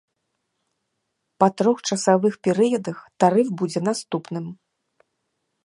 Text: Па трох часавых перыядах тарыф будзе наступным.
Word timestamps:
Па 1.43 1.49
трох 1.61 1.77
часавых 1.89 2.33
перыядах 2.47 2.97
тарыф 3.25 3.47
будзе 3.61 3.79
наступным. 3.89 4.45